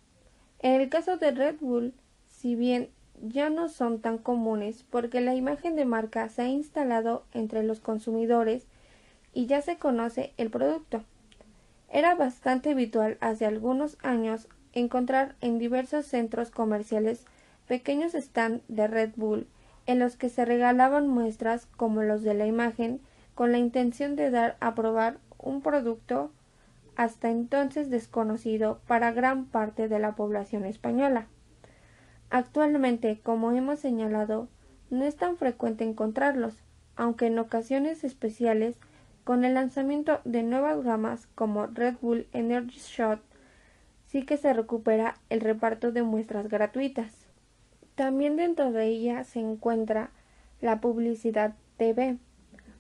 En 0.59 0.81
el 0.81 0.89
caso 0.89 1.17
de 1.17 1.31
Red 1.31 1.59
Bull, 1.61 1.95
si 2.27 2.57
bien 2.57 2.91
ya 3.23 3.49
no 3.49 3.69
son 3.69 4.01
tan 4.01 4.19
comunes 4.19 4.85
porque 4.91 5.21
la 5.21 5.37
imagen 5.37 5.77
de 5.77 5.85
marca 5.85 6.29
se 6.29 6.43
ha 6.43 6.49
instalado 6.49 7.23
entre 7.35 7.63
los 7.63 7.79
consumidores 7.79 8.67
y 9.33 9.47
ya 9.47 9.63
se 9.63 9.77
conoce 9.77 10.33
el 10.39 10.51
producto. 10.51 11.05
Era 11.89 12.17
bastante 12.17 12.73
habitual 12.73 13.17
hace 13.21 13.47
algunos 13.47 13.97
años 14.03 14.49
encontrar 14.73 15.35
en 15.41 15.59
diversos 15.59 16.07
centros 16.07 16.51
comerciales 16.51 17.25
pequeños 17.67 18.13
stands 18.13 18.63
de 18.69 18.87
Red 18.87 19.13
Bull 19.17 19.47
en 19.87 19.99
los 19.99 20.17
que 20.17 20.29
se 20.29 20.45
regalaban 20.45 21.09
muestras 21.09 21.67
como 21.77 22.03
los 22.03 22.23
de 22.23 22.35
la 22.35 22.47
imagen 22.47 23.01
con 23.35 23.53
la 23.53 23.59
intención 23.59 24.17
de 24.17 24.31
dar 24.31 24.57
a 24.61 24.75
probar 24.75 25.19
un 25.39 25.63
producto 25.63 26.31
hasta 26.97 27.31
entonces 27.31 27.89
desconocido 27.89 28.81
para 28.87 29.13
gran 29.13 29.47
parte 29.47 29.89
de 29.89 29.99
la 29.99 30.17
población 30.17 30.65
española. 30.65 31.29
Actualmente, 32.29 33.21
como 33.23 33.53
hemos 33.53 33.79
señalado, 33.79 34.49
no 34.91 35.05
es 35.05 35.17
tan 35.17 35.37
frecuente 35.37 35.85
encontrarlos, 35.85 36.63
aunque 36.97 37.27
en 37.27 37.39
ocasiones 37.39 38.03
especiales, 38.05 38.77
con 39.25 39.45
el 39.45 39.55
lanzamiento 39.55 40.21
de 40.25 40.43
nuevas 40.43 40.83
gamas 40.83 41.29
como 41.35 41.67
Red 41.67 41.97
Bull 42.01 42.27
Energy 42.33 42.79
Shot, 42.79 43.21
sí 44.09 44.25
que 44.25 44.37
se 44.37 44.53
recupera 44.53 45.17
el 45.31 45.41
reparto 45.41 45.93
de 45.93 46.03
muestras 46.03 46.49
gratuitas. 46.49 47.27
También 47.95 48.37
dentro 48.37 48.73
de 48.73 48.87
ella 48.87 49.25
se 49.25 49.41
encuentra 49.41 50.11
la 50.61 50.81
publicidad 50.81 51.55
TV, 51.77 52.19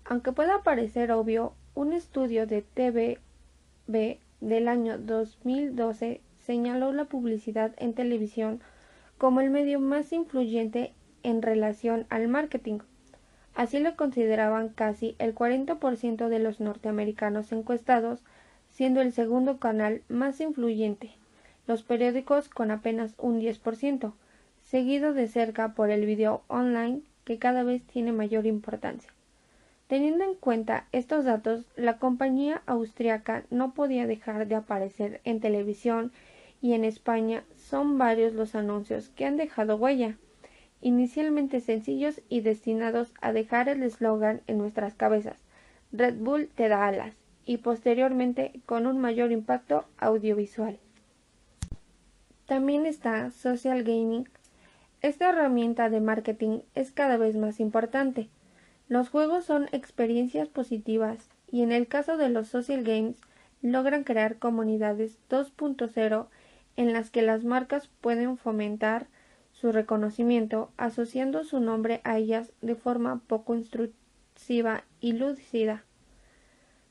aunque 0.05 0.33
pueda 0.33 0.63
parecer 0.63 1.13
obvio, 1.13 1.53
un 1.75 1.93
estudio 1.93 2.47
de 2.47 2.63
TVB 2.63 4.19
del 4.41 4.69
año 4.69 4.99
2012 4.99 6.23
señaló 6.47 6.93
la 6.93 7.05
publicidad 7.05 7.75
en 7.77 7.93
televisión 7.93 8.63
como 9.19 9.43
el 9.43 9.51
medio 9.51 9.81
más 9.81 10.13
influyente 10.15 10.95
en 11.23 11.43
relación 11.43 12.07
al 12.09 12.27
marketing. 12.29 12.79
Así 13.55 13.81
lo 13.81 13.97
consideraban 13.97 14.71
casi 14.71 15.15
el 15.19 15.35
40% 15.35 16.29
de 16.29 16.39
los 16.39 16.59
norteamericanos 16.59 17.53
encuestados, 17.53 18.25
siendo 18.71 19.03
el 19.03 19.13
segundo 19.13 19.59
canal 19.59 20.03
más 20.09 20.41
influyente, 20.41 21.18
los 21.69 21.85
periódicos 21.85 22.49
con 22.49 22.73
apenas 22.73 23.15
un 23.19 23.41
10%, 23.41 24.13
seguido 24.61 25.15
de 25.15 25.29
cerca 25.29 25.75
por 25.75 25.91
el 25.91 26.05
video 26.05 26.43
online 26.49 27.03
que 27.25 27.39
cada 27.39 27.63
vez 27.63 27.83
tiene 27.85 28.11
mayor 28.11 28.47
importancia. 28.47 29.13
Teniendo 29.87 30.25
en 30.25 30.35
cuenta 30.35 30.87
estos 30.91 31.25
datos, 31.25 31.67
la 31.77 31.99
compañía 31.99 32.63
austriaca 32.67 33.45
no 33.51 33.73
podía 33.73 34.09
dejar 34.09 34.49
de 34.49 34.57
aparecer 34.57 35.21
en 35.23 35.39
televisión 35.39 36.11
y 36.61 36.73
en 36.73 36.85
España 36.85 37.45
son 37.57 37.99
varios 37.99 38.33
los 38.33 38.57
anuncios 38.57 39.11
que 39.11 39.25
han 39.25 39.37
dejado 39.37 39.77
huella, 39.77 40.17
inicialmente 40.83 41.61
sencillos 41.61 42.21
y 42.29 42.41
destinados 42.41 43.15
a 43.21 43.33
dejar 43.33 43.69
el 43.69 43.85
eslogan 43.85 44.41
en 44.49 44.59
nuestras 44.59 44.95
cabezas 44.95 45.45
Red 45.91 46.17
Bull 46.19 46.51
te 46.55 46.69
da 46.69 46.87
alas 46.87 47.15
y 47.47 47.59
posteriormente 47.59 48.61
con 48.67 48.87
un 48.87 48.99
mayor 48.99 49.33
impacto 49.33 49.87
audiovisual. 49.97 50.79
También 52.49 52.85
está 52.85 53.31
Social 53.31 53.85
Gaming. 53.85 54.29
Esta 55.03 55.29
herramienta 55.29 55.89
de 55.89 56.01
marketing 56.01 56.63
es 56.75 56.91
cada 56.91 57.17
vez 57.17 57.37
más 57.37 57.61
importante 57.61 58.29
los 58.89 59.11
juegos 59.11 59.45
son 59.45 59.69
experiencias 59.73 60.49
positivas 60.49 61.29
y 61.47 61.61
en 61.61 61.73
el 61.73 61.89
caso 61.89 62.17
de 62.17 62.31
los 62.31 62.49
social 62.49 62.83
games 62.83 63.21
logran 63.61 64.03
crear 64.03 64.39
comunidades 64.39 65.19
2.0 65.29 66.29
en 66.77 66.93
las 66.95 67.11
que 67.11 67.21
las 67.21 67.45
marcas 67.45 67.89
pueden 68.01 68.39
fomentar 68.39 69.09
su 69.53 69.73
reconocimiento 69.73 70.71
asociando 70.79 71.45
su 71.45 71.61
nombre 71.61 72.01
a 72.05 72.17
ellas 72.17 72.53
de 72.63 72.77
forma 72.77 73.21
poco 73.27 73.55
instructiva 73.55 74.85
y 75.01 75.13
lúcida. 75.13 75.85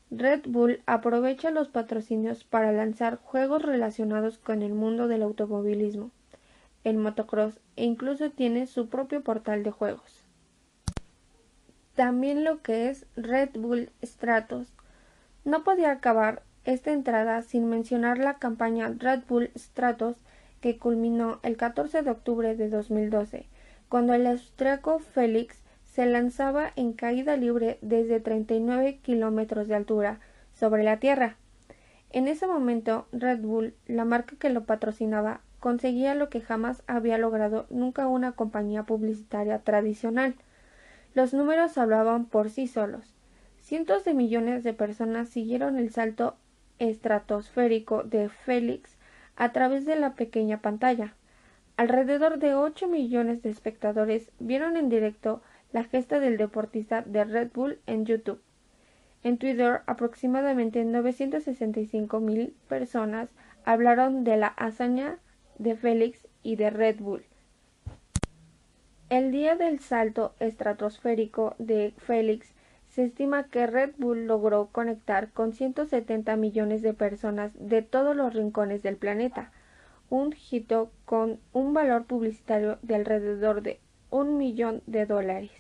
Red 0.10 0.42
Bull 0.48 0.82
aprovecha 0.86 1.52
los 1.52 1.68
patrocinios 1.68 2.44
para 2.44 2.72
lanzar 2.72 3.18
juegos 3.18 3.62
relacionados 3.62 4.38
con 4.38 4.62
el 4.62 4.74
mundo 4.74 5.08
del 5.08 5.24
automovilismo, 5.24 6.12
el 6.84 6.98
motocross 6.98 7.60
e 7.76 7.84
incluso 7.84 8.32
tiene 8.32 8.68
su 8.68 8.88
propio 8.88 9.22
portal 9.22 9.64
de 9.64 9.72
juegos 9.72 10.28
también 11.98 12.44
lo 12.44 12.62
que 12.62 12.90
es 12.90 13.08
Red 13.16 13.50
Bull 13.56 13.90
Stratos. 14.04 14.68
No 15.44 15.64
podía 15.64 15.92
acabar 15.92 16.44
esta 16.64 16.92
entrada 16.92 17.42
sin 17.42 17.68
mencionar 17.68 18.20
la 18.20 18.36
campaña 18.36 18.94
Red 18.96 19.22
Bull 19.28 19.50
Stratos 19.58 20.16
que 20.62 20.78
culminó 20.78 21.40
el 21.42 21.58
14 21.58 22.04
de 22.04 22.12
octubre 22.12 22.56
de 22.56 22.70
2012, 22.70 23.48
cuando 23.90 24.14
el 24.14 24.28
austriaco 24.28 25.00
Félix 25.00 25.58
se 25.98 26.06
lanzaba 26.06 26.72
en 26.78 26.94
caída 26.94 27.36
libre 27.36 27.80
desde 27.82 28.22
39 28.22 29.00
kilómetros 29.02 29.68
de 29.68 29.76
altura 29.76 30.22
sobre 30.54 30.84
la 30.84 31.02
tierra. 31.02 31.36
En 32.12 32.30
ese 32.30 32.48
momento, 32.48 33.08
Red 33.12 33.42
Bull, 33.42 33.74
la 33.88 34.06
marca 34.06 34.38
que 34.40 34.50
lo 34.50 34.64
patrocinaba, 34.64 35.42
conseguía 35.60 36.16
lo 36.16 36.30
que 36.30 36.40
jamás 36.40 36.82
había 36.88 37.18
logrado 37.18 37.66
nunca 37.70 38.08
una 38.08 38.32
compañía 38.32 38.84
publicitaria 38.84 39.60
tradicional– 39.60 40.36
los 41.18 41.34
números 41.34 41.80
hablaban 41.80 42.26
por 42.26 42.52
sí 42.52 42.68
solos. 42.68 43.16
Cientos 43.60 44.06
de 44.06 44.14
millones 44.14 44.64
de 44.64 44.74
personas 44.74 45.30
siguieron 45.30 45.80
el 45.80 45.90
salto 45.90 46.36
estratosférico 46.78 48.04
de 48.04 48.30
Félix 48.30 48.98
a 49.36 49.52
través 49.52 49.88
de 49.88 49.96
la 49.96 50.14
pequeña 50.14 50.62
pantalla. 50.62 51.16
Alrededor 51.76 52.38
de 52.38 52.54
ocho 52.54 52.88
millones 52.88 53.42
de 53.42 53.50
espectadores 53.50 54.32
vieron 54.38 54.78
en 54.78 54.90
directo 54.90 55.42
la 55.72 55.84
gesta 55.84 56.20
del 56.20 56.38
deportista 56.38 57.02
de 57.02 57.24
Red 57.24 57.52
Bull 57.54 57.80
en 57.86 58.06
YouTube. 58.06 58.42
En 59.24 59.38
Twitter, 59.38 59.82
aproximadamente 59.88 60.84
965 60.86 62.20
mil 62.20 62.56
personas 62.70 63.30
hablaron 63.66 64.24
de 64.24 64.38
la 64.38 64.48
hazaña 64.48 65.18
de 65.58 65.76
Félix 65.76 66.28
y 66.44 66.56
de 66.56 66.70
Red 66.70 67.00
Bull. 67.00 67.26
El 69.10 69.32
día 69.32 69.56
del 69.56 69.80
salto 69.80 70.36
estratosférico 70.40 71.56
de 71.60 71.94
Félix 71.98 72.54
se 72.90 73.06
estima 73.06 73.48
que 73.48 73.68
Red 73.68 73.92
Bull 73.98 74.28
logró 74.28 74.68
conectar 74.68 75.32
con 75.32 75.54
170 75.54 76.36
millones 76.36 76.82
de 76.82 76.94
personas 76.94 77.52
de 77.60 77.82
todos 77.82 78.16
los 78.16 78.34
rincones 78.34 78.84
del 78.84 78.98
planeta, 78.98 79.52
un 80.10 80.34
hito 80.50 80.92
con 81.06 81.40
un 81.54 81.74
valor 81.74 82.06
publicitario 82.06 82.80
de 82.82 82.96
alrededor 82.96 83.62
de 83.62 83.80
un 84.18 84.38
millón 84.38 84.82
de 84.88 85.06
dólares. 85.06 85.52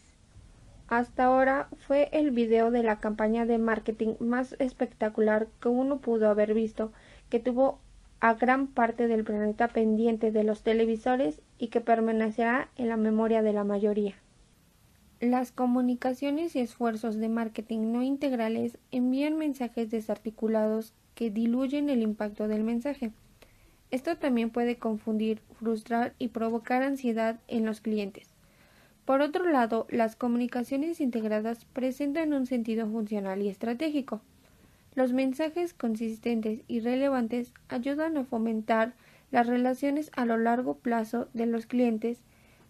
Hasta 0.88 1.26
ahora 1.26 1.67
fue 1.78 2.10
el 2.13 2.32
video 2.32 2.72
de 2.72 2.82
la 2.82 3.00
campaña 3.00 3.46
de 3.46 3.58
marketing 3.58 4.15
más 4.20 4.56
espectacular 4.60 5.48
que 5.62 5.67
uno 5.67 6.00
pudo 6.00 6.30
haber 6.30 6.54
visto, 6.54 6.91
que 7.30 7.39
tuvo 7.39 7.80
a 8.20 8.34
gran 8.34 8.67
parte 8.67 9.08
del 9.08 9.24
planeta 9.24 9.67
pendiente 9.67 10.32
de 10.32 10.43
los 10.43 10.63
televisores 10.63 11.41
y 11.60 11.67
que 11.67 11.82
permanecerá 11.82 12.70
en 12.78 12.88
la 12.88 12.98
memoria 12.98 13.41
de 13.41 13.54
la 13.54 13.63
mayoría. 13.63 14.15
Las 15.20 15.52
comunicaciones 15.52 16.56
y 16.56 16.60
esfuerzos 16.60 17.17
de 17.17 17.28
marketing 17.28 17.91
no 17.91 18.02
integrales 18.02 18.78
envían 18.91 19.36
mensajes 19.36 19.89
desarticulados 19.89 20.93
que 21.15 21.32
diluyen 21.32 21.89
el 21.89 22.02
impacto 22.02 22.48
del 22.48 22.63
mensaje. 22.63 23.12
Esto 23.89 24.17
también 24.17 24.52
puede 24.52 24.78
confundir, 24.78 25.41
frustrar 25.60 26.13
y 26.20 26.30
provocar 26.30 26.84
ansiedad 26.84 27.39
en 27.48 27.65
los 27.65 27.82
clientes. 27.82 28.37
Por 29.08 29.22
otro 29.22 29.50
lado, 29.50 29.88
las 29.89 30.17
comunicaciones 30.17 31.00
integradas 31.00 31.63
presentan 31.63 32.34
un 32.34 32.46
sentido 32.46 32.86
funcional 32.88 33.41
y 33.41 33.48
estratégico. 33.48 34.20
Los 34.96 35.13
mensajes 35.13 35.74
consistentes 35.74 36.60
y 36.67 36.82
relevantes 36.82 37.54
ayudan 37.70 38.17
a 38.17 38.26
fomentar 38.26 38.96
las 39.32 39.48
relaciones 39.48 40.12
a 40.17 40.26
lo 40.26 40.38
largo 40.38 40.80
plazo 40.80 41.30
de 41.34 41.46
los 41.46 41.67
clientes 41.67 42.20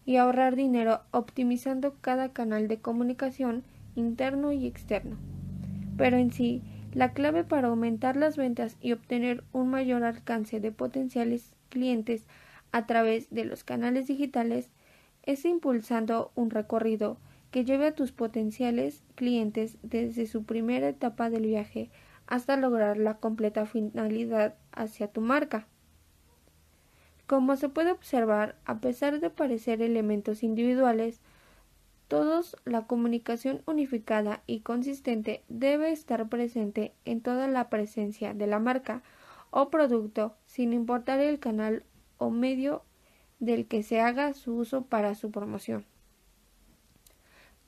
y 0.05 0.17
ahorrar 0.17 0.55
dinero 0.55 1.01
optimizando 1.09 1.95
cada 2.01 2.29
canal 2.29 2.67
de 2.67 2.77
comunicación 2.77 3.63
interno 3.95 4.51
y 4.51 4.67
externo. 4.67 5.17
Pero 5.97 6.17
en 6.17 6.31
sí, 6.31 6.61
la 6.93 7.13
clave 7.13 7.45
para 7.45 7.69
aumentar 7.69 8.15
las 8.15 8.37
ventas 8.37 8.77
y 8.79 8.91
obtener 8.91 9.43
un 9.53 9.69
mayor 9.69 10.03
alcance 10.03 10.59
de 10.59 10.71
potenciales 10.71 11.55
clientes 11.69 12.27
a 12.71 12.85
través 12.85 13.27
de 13.31 13.43
los 13.43 13.63
canales 13.63 14.05
digitales 14.05 14.69
es 15.27 15.45
impulsando 15.45 16.31
un 16.35 16.49
recorrido 16.49 17.17
que 17.51 17.65
lleve 17.65 17.87
a 17.87 17.95
tus 17.95 18.11
potenciales 18.11 19.03
clientes 19.15 19.77
desde 19.83 20.25
su 20.25 20.43
primera 20.43 20.87
etapa 20.89 21.29
del 21.29 21.45
viaje 21.45 21.91
hasta 22.27 22.57
lograr 22.57 22.97
la 22.97 23.17
completa 23.17 23.65
finalidad 23.65 24.55
hacia 24.71 25.07
tu 25.07 25.21
marca. 25.21 25.67
Como 27.25 27.57
se 27.57 27.67
puede 27.67 27.91
observar, 27.91 28.55
a 28.65 28.79
pesar 28.79 29.19
de 29.19 29.29
parecer 29.29 29.81
elementos 29.81 30.43
individuales, 30.43 31.19
todos 32.07 32.55
la 32.63 32.87
comunicación 32.87 33.61
unificada 33.65 34.41
y 34.47 34.61
consistente 34.61 35.43
debe 35.49 35.91
estar 35.91 36.29
presente 36.29 36.93
en 37.03 37.19
toda 37.19 37.47
la 37.49 37.69
presencia 37.69 38.33
de 38.33 38.47
la 38.47 38.59
marca 38.59 39.03
o 39.49 39.69
producto, 39.69 40.35
sin 40.45 40.71
importar 40.71 41.19
el 41.19 41.39
canal 41.39 41.83
o 42.17 42.29
medio 42.29 42.83
del 43.39 43.67
que 43.67 43.83
se 43.83 44.01
haga 44.01 44.33
su 44.33 44.55
uso 44.55 44.83
para 44.83 45.15
su 45.15 45.31
promoción. 45.31 45.85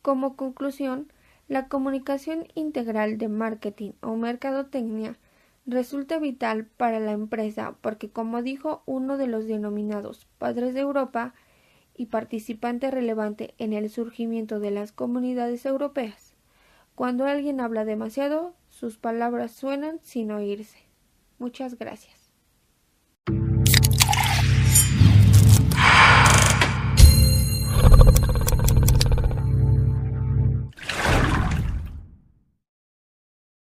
Como 0.01 0.35
conclusión, 0.35 1.11
la 1.47 1.67
comunicación 1.67 2.47
integral 2.55 3.17
de 3.17 3.27
marketing 3.27 3.91
o 4.01 4.15
mercadotecnia 4.15 5.17
resulta 5.65 6.19
vital 6.19 6.65
para 6.65 6.99
la 6.99 7.11
empresa 7.11 7.75
porque, 7.81 8.09
como 8.09 8.41
dijo 8.41 8.81
uno 8.85 9.17
de 9.17 9.27
los 9.27 9.45
denominados 9.45 10.27
padres 10.37 10.73
de 10.73 10.81
Europa 10.81 11.33
y 11.95 12.07
participante 12.07 12.91
relevante 12.91 13.53
en 13.57 13.73
el 13.73 13.89
surgimiento 13.89 14.59
de 14.59 14.71
las 14.71 14.91
comunidades 14.91 15.65
europeas, 15.65 16.33
cuando 16.95 17.25
alguien 17.25 17.61
habla 17.61 17.85
demasiado, 17.85 18.53
sus 18.67 18.97
palabras 18.97 19.51
suenan 19.51 19.99
sin 20.01 20.31
oírse. 20.31 20.79
Muchas 21.39 21.77
gracias. 21.77 22.18